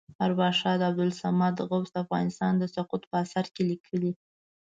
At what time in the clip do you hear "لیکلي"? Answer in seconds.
3.71-4.11